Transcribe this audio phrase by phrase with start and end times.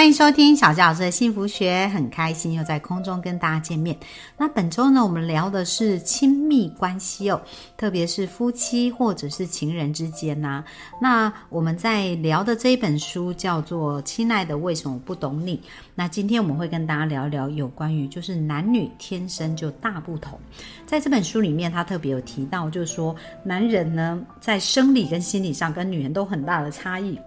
[0.00, 3.94] 欢迎收听小纪老师的幸福学，很开心又在空中跟大家见面。
[4.34, 7.38] 那本周呢，我们聊的是亲密关系哦，
[7.76, 10.64] 特别是夫妻或者是情人之间呐、
[11.02, 15.58] 那我们在聊的这一本书叫做《亲爱的，为什么不懂你》。
[15.94, 20.40] 那今天我们会跟大家聊一聊有关于就是男女天生就大不同。
[20.86, 23.14] 在这本书里面，他特别有提到，就是说
[23.44, 27.18] 男人呢在生理跟心理上跟女人都很大的差异。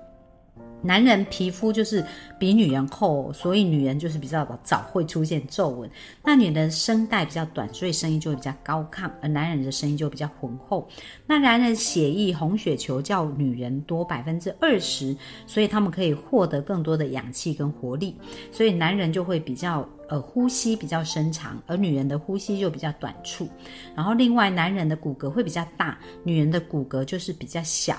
[0.83, 2.05] 男人皮肤就是
[2.37, 5.89] 比女人厚，所以女人就是比较早会出现皱纹。
[6.23, 10.87] 那女人声带比较短，所以声音就会比较高亢，而男人的声音就比较浑厚。
[11.25, 15.15] 那男人血液红血球较女人多百分之二十，
[15.47, 18.15] 所以他们可以获得更多的氧气跟活力，
[18.51, 19.87] 所以男人就会比较。
[20.07, 23.47] 呃，呼吸比较深长，而女人的呼吸又比较短促。
[23.95, 27.97] 然后，另外男人的骨骼会比较大，女人的骨骼就是比较小。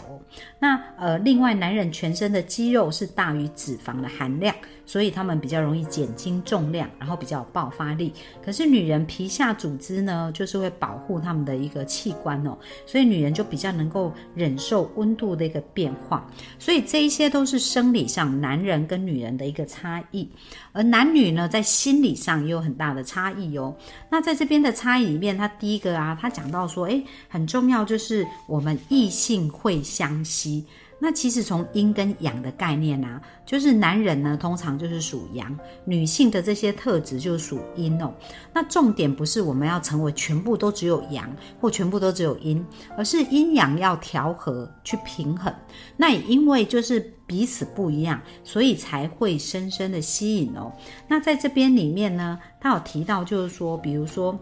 [0.59, 4.55] 那呃，另外男人全身的肌肉是大于脂肪的含量，
[4.87, 8.13] 所以他们比较容易减轻重量，然后比较有爆发力。
[8.43, 16.27] 可是女人皮下组织呢，就是会保护他们的一个器官哦，所以女人就比较能够忍受温度的一个变化。
[16.59, 20.29] 所以这一些都是生理上男人跟女人的一个差异，
[20.73, 23.75] 而男女呢，在心理上也有很大的差异哦。
[24.11, 30.65] 那在这边的差异里面，他第一个啊，他讲到说，诶，很重要就是我们异性会相吸。
[30.99, 38.13] 那其实从阴跟阳的概念啊，就是男人呢通常就是属阳，女性的这些特质就属阴哦。
[38.53, 41.29] 那重点不是我们要成为全部都只有阳，
[41.61, 42.65] 或全部都只有阴，
[42.97, 45.53] 而是阴阳要调和去平衡。
[45.97, 50.73] 那也因为就是彼此不一样，所以才会深深的吸引哦。
[51.07, 54.39] 那在这边里面呢，他有提到就是说，比如说。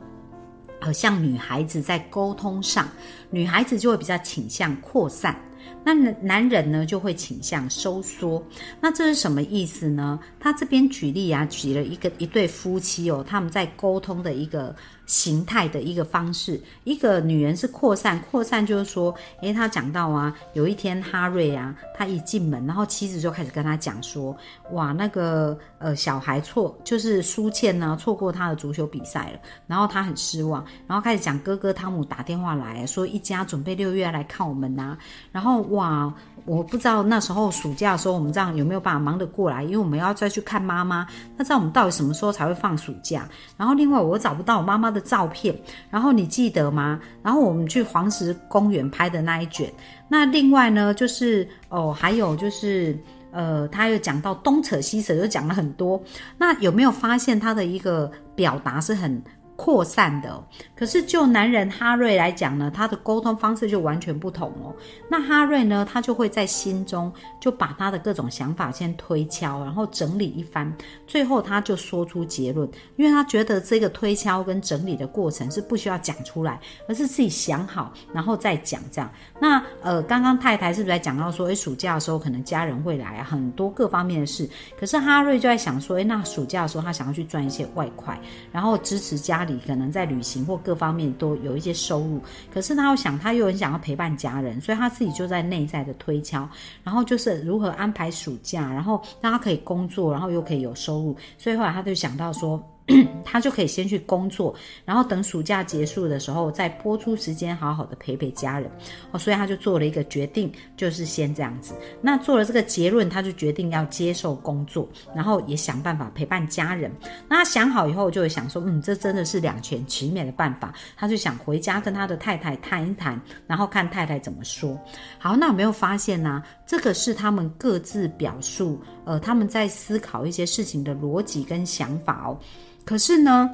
[0.85, 2.89] 呃，像女孩子在沟通上，
[3.31, 5.41] 女孩子就会比较倾向扩散，
[5.85, 8.45] 那男人呢就会倾向收缩。
[8.81, 10.19] 那这是什么意思呢？
[10.41, 14.75] 他这边举例啊，举了一个一对夫妻哦，他们在沟通的一个
[15.07, 16.61] 形态的一个方式。
[16.85, 24.37] 一个女人是扩散，扩散就是说，诶，他讲到啊，有一天哈瑞啊，他一进门，然后妻子就开始跟他讲说，
[24.73, 34.97] 哇，那个呃小孩错，就是苏倩呢错过他的足球比赛了，然后他很失望，然后开始讲哥哥汤姆打电话来说，一家准备六月来看我们呐、
[35.31, 36.13] 然后哇，
[36.45, 43.29] 我不知道那时候暑假的时候我们这样有没有办法忙得过来，因为我们要再去看妈妈，那知道我们到底什么时候才会放暑假？
[43.57, 45.57] 然后另外我找不到我妈妈的照片，
[45.91, 47.01] 然后你记得吗？
[47.23, 49.73] 然后我们去黄石公园拍的那一卷，
[50.07, 52.97] 那另外呢就是哦，还有就是。
[53.35, 55.99] 呃，他又讲到东扯西扯，又讲了很多。
[56.37, 59.23] 那有没有发现他的一个表达是很
[59.63, 60.45] 扩散的？
[60.75, 64.75] 可是就男人哈瑞来讲呢，他的沟通方式就完全不同哦。
[65.09, 76.59] 那哈瑞呢，他就会在心中就把他的各种想法先推敲，然后整理一番，最后他就说出结论，因为他觉得这个推敲跟整理的过程是不需要讲出来，
[76.89, 79.09] 而是自己想好然后再讲这样。
[79.39, 84.51] 那呃，刚刚太太是不是在讲到说，诶，暑假的时候可能家人会来啊，很多各方面的事。
[84.77, 92.21] 可是哈瑞就在想说，诶，那暑假的时候他想要去赚一些外快，然后支持家里可能在旅行或各方面都有一些收入。
[92.53, 96.49] 可是他又想，他又很想要陪伴家人，所以他自己就在内在的推敲，
[96.83, 101.17] 然后就是如何安排暑假，然后让他可以工作，然后又可以有收入。
[101.39, 102.63] 所以后来他就想到说。
[103.25, 104.55] 他就可以先去工作，
[104.85, 108.71] 然后等暑假结束的时候再播出时间，好好的陪陪家人。
[109.11, 111.75] 哦，所以他就做了一个决定，就是先这样子。
[112.01, 116.91] 那做了这个结论，他就决定要接受工作，然后也想办法陪伴家人。
[117.29, 120.73] 那他想好以后，就会想说，嗯，这真的是两全其美的办法。
[120.97, 124.79] 他就想回家跟他的太太谈一谈，然后看太太怎么说。
[125.19, 126.43] 好，那有没有发现呢、
[126.73, 132.39] 这个是他们各自表述，呃，他们在思考一些事情的逻辑跟想法哦。
[132.87, 133.51] 可是呢，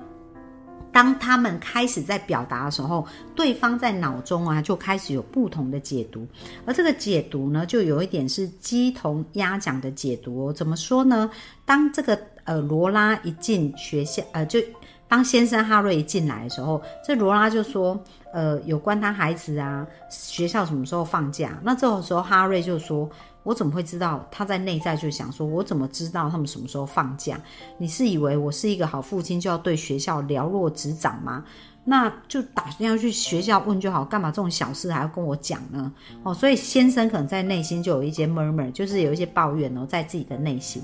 [0.92, 3.04] 当他们开始在表达的时候，
[3.34, 6.25] 对方在脑中啊就开始有不同的解读，
[6.64, 10.52] 而这个解读呢，就有一点是鸡同鸭讲的解读哦。
[10.52, 11.28] 怎么说呢？
[11.64, 14.60] 当这个呃罗拉一进学校，呃，就
[15.08, 18.00] 当先生哈瑞一进来的时候，这罗拉就说，
[18.32, 21.58] 呃，有关他孩子啊，学校什么时候放假？
[21.62, 23.08] 那这种时候哈瑞就说。
[23.44, 24.26] 我怎么会知道？
[24.30, 27.40] 他在内在就想说，我怎么知道他们什么时候放假？
[27.78, 31.42] 你是以为我是一个好父亲就要对学校了若指掌吗？
[31.90, 35.90] 那就打算要去学校问就好，干嘛这种小事还要跟我讲呢？
[36.23, 40.82] 哦，所以先生可能在内心就有一些 murmur，就是有一些抱怨哦，在自己的内心。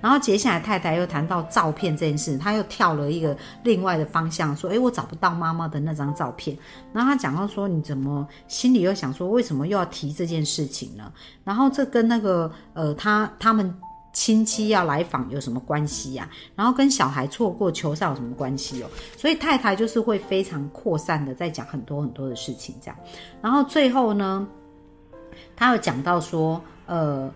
[0.00, 6.56] 然后接下来太太又谈到照片这件事，他又跳了一个另外的方向，说：“诶，我找不到妈妈的那张照片。”
[6.94, 11.12] 然后他讲到说：“你怎么心里又想说，为什么又要提这件事情呢？”
[11.44, 13.74] 然后这跟那个呃，他他们。
[14.16, 16.26] 亲戚要来访有什么关系呀？
[16.54, 18.88] 然后跟小孩错过球赛有什么关系哦？
[19.14, 22.96] 所以太太就是会非常扩散的在讲很多很多的事情，这样。
[23.42, 24.48] 然后最后呢，
[25.54, 27.30] 他有讲到说，呃，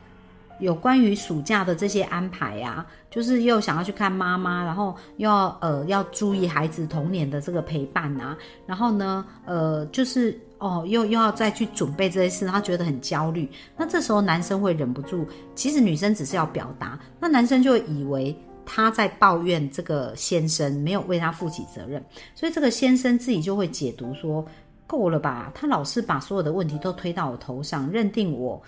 [0.58, 8.34] 有关于暑假的这些安排呀，就是又想要去看妈妈，然后要呃要注意孩子童年的这个陪伴啊，
[8.66, 10.40] 然后呢，呃，就是。
[10.60, 13.50] 哦，又又要再去准备这些事，他觉得很焦虑。
[13.76, 22.04] 那这时候男生会忍不住，其实女生只是要表达，那男生就以为他在抱怨这个先生没有为他负起责任，
[22.34, 24.44] 所以这个先生自己就会解读说，
[24.86, 25.50] 够了吧？
[25.54, 28.62] 他老是把所有的问题都推到我头上，认定我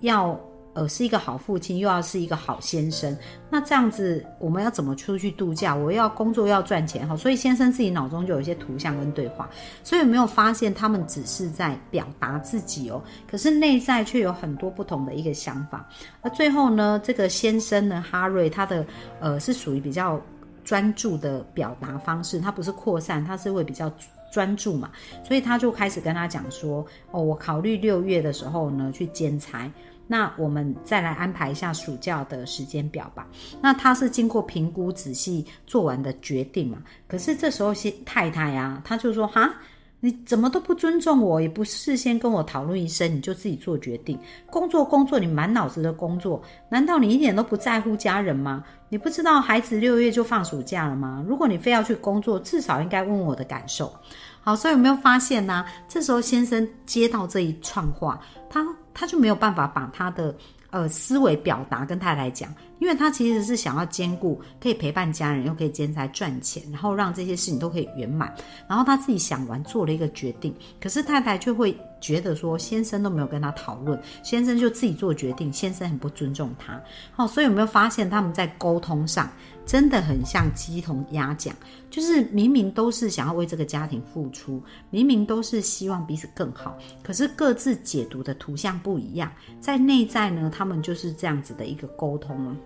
[0.00, 0.38] 要。
[0.78, 3.16] 呃，是一个好父亲，又要是一个好先生，
[3.50, 5.74] 那这样子我们要怎么出去度假？
[5.74, 9.50] 我要工作，要赚钱哈，所以先生自己脑中就有一些图像跟对话，
[9.82, 15.84] 所以有没有发现他们只是在表达自己哦，可是内在却有很多不同的一个想法。
[16.22, 18.86] 而最后呢，这个先生呢，哈瑞，他的
[19.18, 20.22] 呃是属于比较
[20.62, 23.92] 专注的表达方式，他不是扩散，他是会比较
[24.30, 24.90] 专注嘛，
[25.24, 29.68] 所以他就开始跟他讲说，哦，我考虑六月的时候呢去兼差。
[30.10, 33.26] 那我们再来安排一下暑假的时间表吧。
[33.60, 36.78] 那他是经过评估仔细做完的决定嘛？
[37.06, 39.54] 可是这时候先太太啊，他就说：哈，
[40.00, 44.18] 你怎么都不尊重我，也不事先跟我讨论一声，你就自己做决定？
[44.48, 48.64] 工作工作，你满脑子的工作，难道你一点都不在乎家人吗？
[48.88, 51.22] 你不知道孩子六月就放暑假了吗？
[51.28, 53.92] 如果你非要去工作，至少应该问我的感受。
[54.40, 55.66] 好，所以有没有发现呢？
[55.86, 58.18] 这时候先生接到这一串话，
[58.48, 58.66] 他。
[58.98, 60.34] 他就没有办法把他的
[60.70, 68.34] 呃思维表达跟太太讲，因为他其实是想要兼顾可以陪伴家人，又可以兼差赚钱，然后让这些事情都可以圆满。
[68.68, 76.80] 然后他自己想完做了一个决定，可是太太却会觉得说先生都没有跟他讨论，先生就自己做决定，先生很不尊重他。
[77.12, 79.30] 好，所以有没有发现他们在沟通上？
[79.68, 81.54] 真的很像鸡同鸭讲，
[81.90, 89.30] 就是明明都是想要为这个家庭付出，明明都是希望彼此更好，可是各自解读的图像不一样，
[89.60, 92.56] 在内在呢，他们就是这样子的一个沟通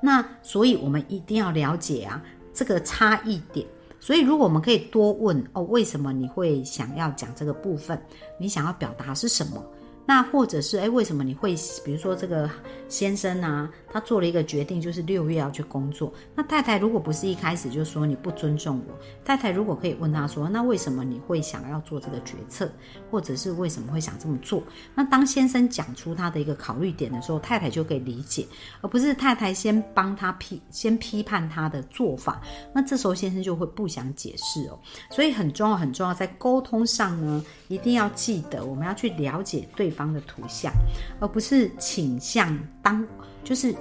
[0.00, 2.22] 那所以我们一定要了解啊
[2.54, 3.66] 这个差异点。
[3.98, 8.00] 所以如果我们可以多问哦，为什么你会想要讲这个部分？
[8.38, 9.60] 你想要表达是什么？
[10.08, 12.50] 那或者是哎，为什么你会比如说这个
[12.88, 16.10] 先生啊，他做了一个决定，就是六月要去工作。
[16.34, 22.72] 那太太如果不是一开始就说你不尊重我，太太如果可以问他说，那为什么你会想要做这个决策，
[23.10, 24.62] 或者是为什么会想这么做？
[24.94, 28.46] 那当先生讲出他的一个考虑点的时候，太太就可以理解，
[28.80, 32.40] 而不是太太先帮他批先批判他的做法。
[32.72, 34.78] 那这时候先生就会不想解释哦。
[35.10, 39.92] 所以很重要很重要，在沟通上呢，一定要记得我们要去了解对。
[39.98, 40.72] 方的图像，
[41.18, 43.04] 而不是倾向当
[43.42, 43.74] 就是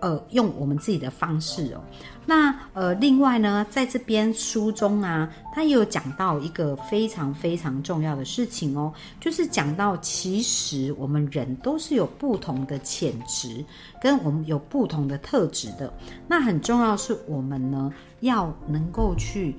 [0.00, 1.84] 呃用我们自己的方式哦。
[2.24, 13.64] 那呃另外呢，在这边书中啊，他也有讲到一个非常非常重要的事情哦，就是讲到其实我们人都是有不同的潜质，
[14.00, 15.92] 跟我们有不同的特质的。
[16.26, 19.56] 那很重要是我们呢要能够去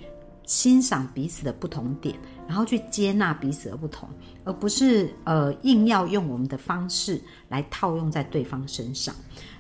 [0.50, 2.16] 欣赏彼此的不同点。
[2.48, 4.10] 然后去接纳彼此的不同，
[4.44, 9.14] 而不是呃硬要用我们的方式来套用在对方身上。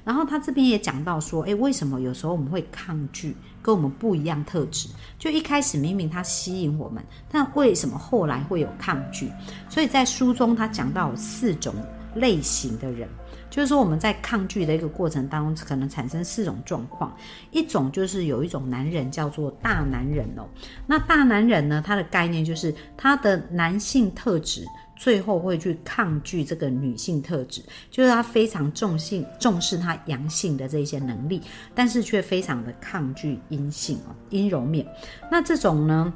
[0.03, 4.89] 然后他这边也讲到说，诶，为什么有时候我们会抗拒跟我们不一样特质？
[5.19, 9.31] 就一开始明明他吸引我们，但为什么后来会有抗拒？
[9.69, 11.75] 所以在书中他讲到四种
[12.15, 13.07] 类型的人。
[13.49, 17.15] 就是说，我们在抗拒的一个过程当中，可能产生四种状况。
[17.51, 20.47] 一种就是有一种男人叫做大男人哦。
[20.85, 24.65] 那大男人呢，他的概念就是他的男性特质
[24.95, 31.41] 最后会去抗拒这个女性特质，就是他非常重性重视他阳性的这些能力，
[31.73, 34.85] 但是却非常的抗拒阴性哦阴柔面。
[35.31, 36.13] 那这种呢？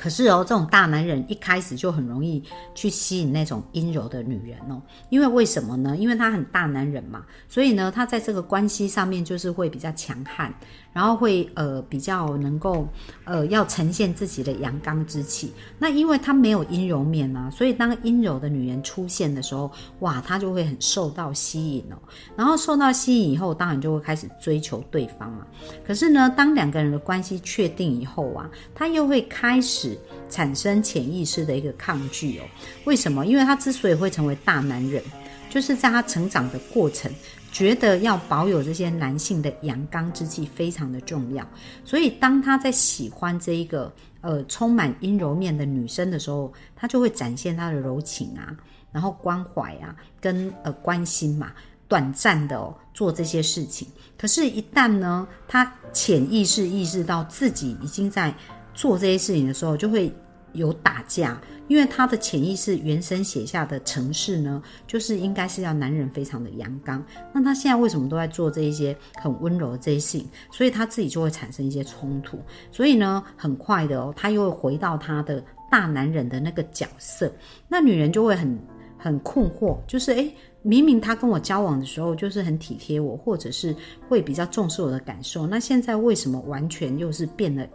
[0.00, 2.42] 可是哦，这种大男人一开始就很容易
[2.74, 4.80] 去吸引那种阴柔的女人哦，
[5.10, 5.94] 因为为什么呢？
[5.94, 10.54] 因为他很大男人嘛，所以呢，他在这个关系上面就是会比较强悍，
[10.92, 12.88] 然后会呃比较能够
[13.24, 15.52] 呃要呈现自己的阳刚之气。
[15.78, 19.70] 那因为他没有阴柔面啊，所以当阴柔的女人出现的时候，
[20.00, 21.96] 哇，他就会很受到吸引哦。
[22.36, 25.46] 然后受到吸引以后，当然就会开始追求对方嘛。
[25.86, 29.98] 可是呢，当两个人的关系确定以后啊，他又会开始。
[30.30, 32.44] 产生潜意识的一个抗拒哦，
[32.84, 33.26] 为什么？
[33.26, 35.02] 因为他之所以会成为大男人，
[35.48, 37.10] 就是在他成长的过程，
[37.52, 41.46] 觉得要保有这些男性的阳刚之气非常的重要，
[41.84, 48.56] 所以当他在喜欢这一个呃充满阴柔面的女生的时候，他就会展现他的柔情啊，
[48.92, 51.52] 然后关怀啊，跟呃关心嘛，
[51.88, 53.88] 短暂的做这些事情。
[54.18, 58.34] 可是，一旦呢，他潜意识意识到自己已经在。
[58.72, 60.10] 做这些事情的时候，就会
[60.52, 67.04] 有打架，因为他的潜意识原生写下的程式呢，就是应该是要男人非常的阳刚。
[67.32, 70.26] 那他现在为什么都在做这一些很温柔的这些事情？
[70.50, 72.38] 所以他自己就会产生一些冲突。
[72.70, 77.32] 所以呢，很快的哦，他又会回到他的大男人的那个角色。
[77.68, 78.58] 那女人就会很
[78.98, 83.74] 很困惑，就是诶，明明他跟我交往的时候就是很体贴我，或者是
[84.08, 87.66] 会比较重视我的感受，那现在为什么完全又是变了？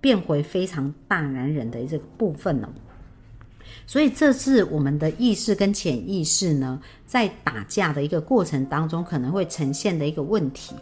[0.00, 2.72] 变回非常大男人的这个部分了，
[3.86, 10.74] 所以这是我们的意识跟潜意识呢，在打架的一个过程当中，可能会呈现的一个问题。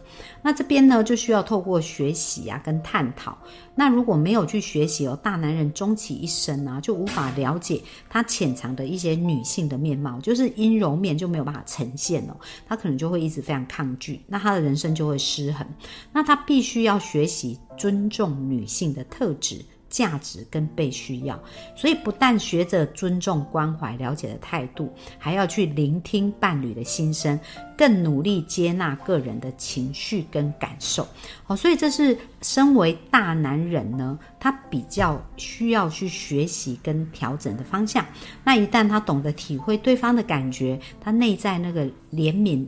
[0.43, 3.37] 那这边呢，就需要透过学习啊，跟探讨。
[3.75, 15.67] 那如果没有去学习哦，大男人终其一生啊，就无法了解他潜藏的一些女性的面貌，就是阴柔面就没有办法呈现哦，他可能就会一直非常抗拒，那他的人生就会失衡。
[16.13, 17.59] 那他必须要学习。
[17.79, 21.41] 尊重女性的特质、价值跟被需要，
[21.75, 27.39] 所以不但学着尊重、关怀、了解的态度，还要去聆听伴侣的心声，
[27.77, 31.07] 更努力接纳个人的情绪跟感受。
[31.47, 38.05] 哦，所以这是身为大男人呢，他比较需要去学习跟调整的方向。
[38.45, 42.67] 那一旦他懂得体会对方的感觉，他内在那个怜悯。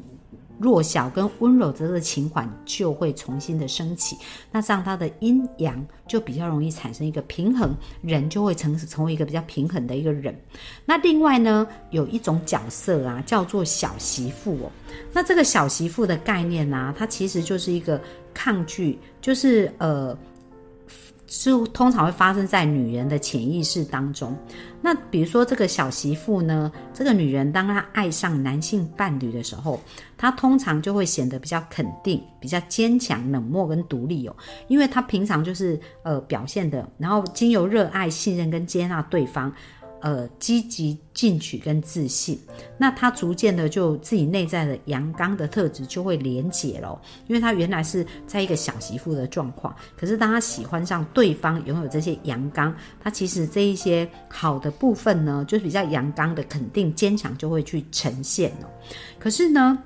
[0.60, 4.16] 弱小跟温柔的这个情感就会重新的升起，
[4.52, 10.38] 那这样他的阴阳就比较容易产生一个平衡，人就会成成为一个比较平衡的一个人。
[10.84, 14.70] 那另外呢，有一种角色啊，叫做小媳妇哦。
[15.12, 18.00] 那这个小媳妇的概念呢，它其实就是一个
[18.34, 20.16] 抗拒，就是呃。
[21.30, 24.36] 是通常会发生在女人的潜意识当中。
[24.82, 29.80] 那比如说这个小媳妇呢，这个女人当她爱上男性伴侣的时候，
[30.18, 34.34] 她通常就会显得比较肯定、比较坚强、冷漠跟独立哦，
[34.66, 39.52] 因为她平常就是呃表现的，然后经由热爱、信任跟接纳对方。
[40.02, 42.38] 呃，积极进取跟自信，
[42.78, 58.68] 那他逐渐的就自己内在的阳刚的特质就会连结了，因为他原来是在一个小媳妇的状况，可是当他喜欢上对方拥有这些阳刚，他其实这一些好的部分呢，就是比较阳刚的肯定坚强就会去呈现哦。
[59.18, 59.78] 可是呢，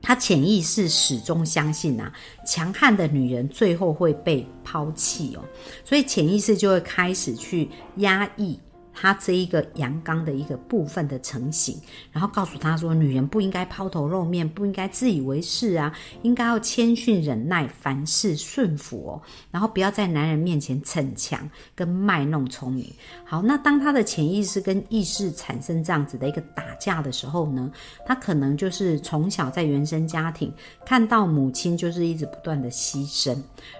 [0.00, 2.12] 他潜意识始终相信啊，
[2.46, 5.42] 强悍的女人最后会被抛弃哦，
[5.84, 8.56] 所以潜意识就会开始去压抑。
[8.94, 11.80] 他这一个阳刚的一个部分的成型，
[12.12, 22.92] 然后告诉他说，女人不应该抛头露面，不应该自以为是啊，应该要谦逊忍耐，凡事顺服哦，然后不要在男人面前逞强跟卖弄聪明。
[23.24, 27.72] 好，那当他的潜意识跟意识产生这样子的一个打架的时候呢，
[28.04, 30.52] 他可能就是从小在原生家庭
[30.84, 33.36] 看到母亲就是一直不断的牺牲，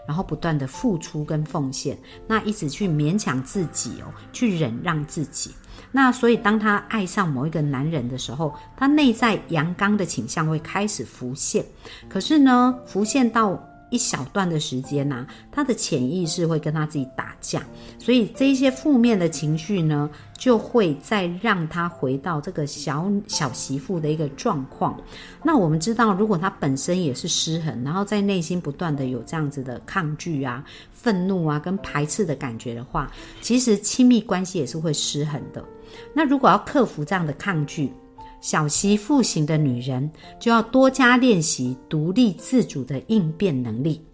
[0.06, 5.01] 然后不断的付出跟奉献，那一直去勉强自己哦，去忍让。
[5.06, 5.50] 自己，
[5.90, 11.64] 那所以当他爱上某一个男人的时候，他内在阳刚的倾向会开始浮现。
[12.08, 17.62] 可是呢，浮现到一小段的时间呐，他的潜意识会跟他自己打架，
[17.98, 24.98] 所以这些负面的情绪呢，就会再让他回到这个小小媳妇的一个状况。
[25.44, 30.64] 那我们知道，如果他本身也是失衡，然后在内心不断的有这样子的抗拒啊。
[30.90, 35.64] 愤怒啊，跟排斥的感觉的话，其实亲密关系也是会失衡的。
[36.14, 37.92] 那如果要克服这样的抗拒，
[38.42, 44.04] 小媳妇型的女人就要多加练习独立自主的应变能力。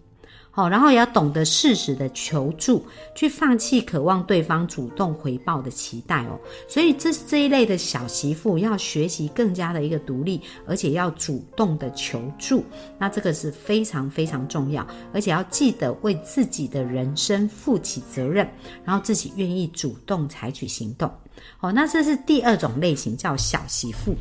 [0.59, 2.85] 哦，然后也要懂得适时的求助，
[3.15, 6.37] 去放弃渴望对方主动回报的期待哦。
[6.67, 12.65] 所以这这一类的小媳妇要学习更加的一个独立，而且要主动的求助，
[12.97, 18.45] 那这个是非常非常重要，而且要记得为自己的人生负起责任，
[18.83, 21.09] 然后自己愿意主动采取行动。
[21.57, 24.13] 好，那这是第二种类型，叫小媳妇。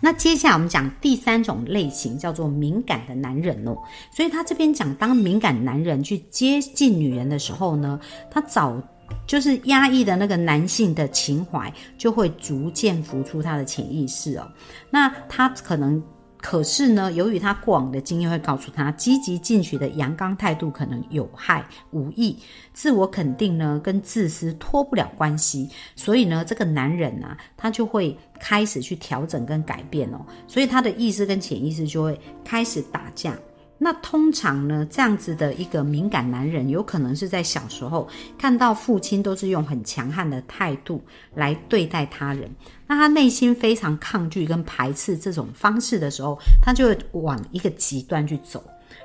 [0.00, 3.76] 那接下来我们讲第三种类型，叫做敏感的男人哦。
[4.14, 7.98] 所以他这边讲，当敏感男人去接近女人的时候呢，
[8.30, 8.80] 他早
[9.26, 14.50] 就是压抑的那个男性的情怀，就会逐渐浮出他的潜意识哦。
[14.90, 16.02] 那他可能。
[16.40, 22.38] 可是呢，由于他过往的经验会告诉他，积极进取的阳刚态度可能有害无益，
[22.72, 33.36] 自我肯定呢跟自私脱不了关系，所以呢，这个男人啊，他就会开始去调整跟改变哦，所以他的意识跟潜意识就会开始打架。
[33.78, 41.00] 那通常呢，这样子的一个敏感男人，有可能是在小时候看到父亲都是用很强悍的态度
[41.34, 42.50] 来对待他人，
[42.86, 48.62] 那他内心非常抗拒跟排斥这种方式的时候，他就会往一个极端去走。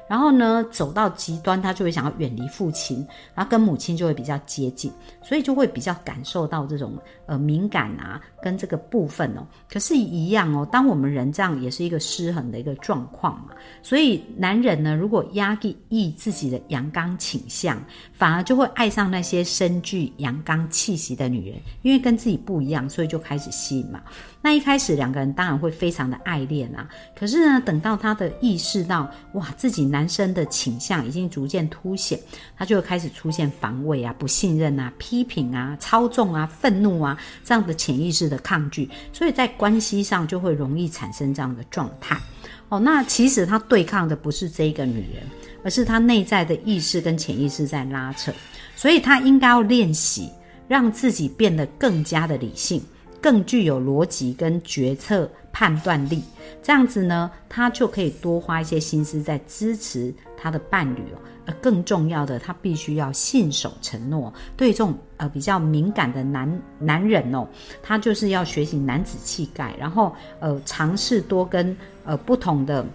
[0.07, 4.91] 然后呢，走到极端，他就会想要远离父亲，然后跟母亲就会比较接近，
[5.23, 6.93] 所以就会比较感受到这种
[7.25, 9.45] 呃敏感啊，跟这个部分哦。
[9.71, 13.53] 可是，一样哦，当我们人这样也是一个失衡的一个状况嘛。
[13.81, 15.57] 所以，男人呢，如果压
[15.89, 24.01] 抑自己的阳刚倾向，反而就会爱上那些深具阳刚气息的女人，因为跟自己不一样，所以就开始吸引嘛。
[24.43, 26.85] 那一开始两个人当然会非常的爱恋啊，
[27.17, 32.19] 可是呢，等到他的意识到哇，自己男生的倾向已经逐渐凸显，
[32.57, 42.19] 他就会开始出现防卫啊、不信任啊、批评啊、操纵啊、愤怒啊这样的潜意识的抗拒，所以在关系上就会容易产生这样的状态。
[42.67, 45.23] 哦，那其实他对抗的不是这一个女人，
[45.63, 48.29] 而是他内在的意识跟潜意识在拉扯，
[48.75, 50.29] 所以他应该要练习
[50.67, 52.83] 让自己变得更加的理性。
[53.23, 56.21] 更具有逻辑跟决策判断力，
[56.61, 61.17] 这样子呢，他就可以多花一些心思在支持他的伴侣哦。
[61.45, 64.33] 而更重要的，他必须要信守承诺。
[64.57, 67.47] 对这种呃比较敏感的男男人哦，
[67.81, 72.85] 他就是要学习男子气概，然后呃尝试多跟呃不同的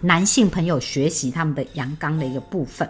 [0.00, 2.88] 男性朋友学习他们的阳刚的一个部分。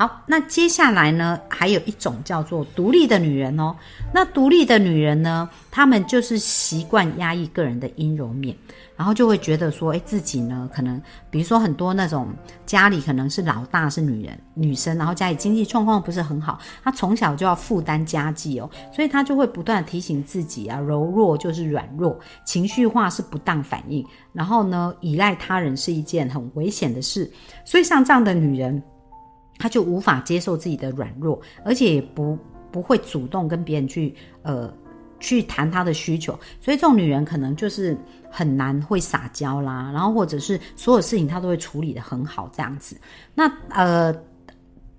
[0.00, 3.76] 好，那接下来呢，还有一种叫做独立的女人哦。
[4.14, 8.56] 那独立的女人呢，她们就是习惯压抑个人的阴柔面，
[8.96, 12.28] 然后就会觉得说，哎，自己呢，可能比如说很多那种
[12.64, 24.02] 家里可能是老大是女人女生，然后家里经济状况不是很好，她从小就要负担家计哦，所以她就会不断提醒自己啊，柔弱就是软弱，情绪化是不当反应，
[24.32, 27.30] 然后呢，依赖他人是一件很危险的事，
[27.66, 28.82] 所以像这样的女人。
[29.60, 32.36] 他就无法接受自己的软弱，而且也不
[32.72, 34.72] 不会主动跟别人去呃
[35.20, 37.96] 去谈他的需求，所以这种女人可能就是
[38.30, 42.96] 很难会撒娇啦，然后或者是所有事情她都会处理的很好这样子。
[43.34, 44.14] 那呃，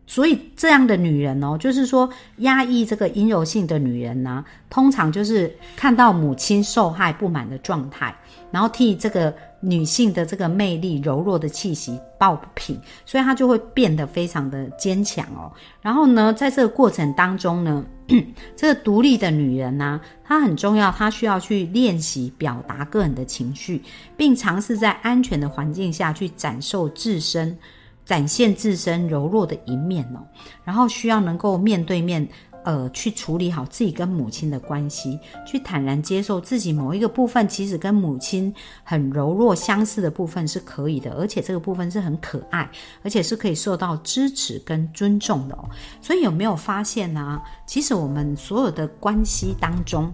[0.05, 8.13] 所以这样的女人哦，就是说压抑这个阴柔性的女人呢，通常就是看到母亲受害不满的状态，
[8.51, 9.33] 然后替这个。
[9.63, 15.53] 女性的这个魅力、柔弱的气息抱不平，所以她就会变得非常的坚强哦。
[15.83, 17.85] 然后呢，在这个过程当中呢，
[18.57, 23.83] 这个独立的女人呢，她很重要，她需要去练习表达个人的情绪，
[24.17, 27.55] 并尝试在安全的环境下去展受自身、
[28.05, 30.19] 展现自身柔弱的一面哦。
[30.63, 32.27] 然后需要能够面对面。
[32.63, 42.69] 呃，去处理好自己跟母亲的关系，去坦然接受自己某一个部分，其实跟母亲很柔弱相似的部分是可以的，而且这个部分是很可爱，
[43.01, 45.67] 而且是可以受到支持跟尊重的哦。
[46.01, 47.41] 所以有没有发现呢？
[47.65, 50.13] 其实我们所有的关系当中，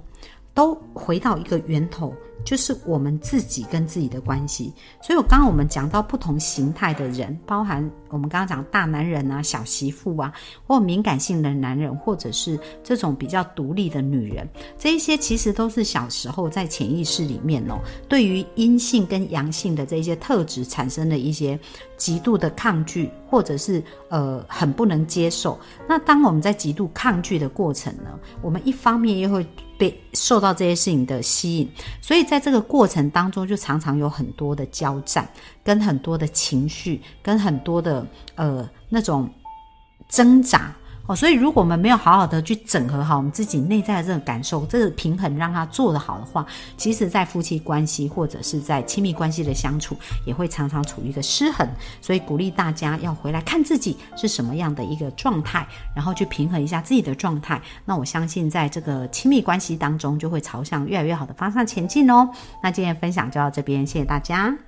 [0.58, 2.12] 都回到一个源头。
[2.44, 10.32] 就是我们自己跟自己的关系，所以我刚刚我们讲到不同形态的人，包含我们刚刚讲大男人啊、小媳妇啊，
[10.66, 21.60] 或敏感性的男人，或者是这种比较独立的女人，这一些其实都是小时候在潜意识里面哦，对于阴性跟阳性的这些特质产生的一些
[21.98, 25.60] 极度的抗拒，或者是呃很不能接受。
[25.86, 29.46] 那当我们在极度抗拒的过程呢，我们一方面又会。
[29.78, 31.70] 被受到这些事情的吸引，
[32.02, 35.28] 所以在这个过程当中，就常常有很多的交战，
[35.64, 39.30] 跟很多的情绪，跟很多的呃那种
[40.10, 40.74] 挣扎
[41.08, 41.16] 哦。
[41.16, 46.46] 所以如果我们没有好好的去整合好我们自己内在的这个感受，这个平衡让它做得好的话，
[46.78, 51.68] 其实在夫妻关系或者是在亲密关系的相处，也会常常处于一个失衡。
[52.02, 57.62] 所以鼓励大家要回来看自己是什么样的一个状态，然后去平衡一下自己的状态。
[57.86, 62.30] 那我相信在这个亲密关系当中，就会朝向越来越好的方向前进哦。
[62.62, 64.67] 那今天分享就到这边，谢谢大家。